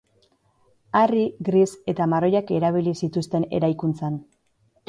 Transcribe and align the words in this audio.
Harri 0.99 1.25
gris 1.51 1.69
eta 1.95 2.09
marroiak 2.15 2.55
erabili 2.57 2.97
zituzten 3.05 3.49
eraikuntzan. 3.59 4.19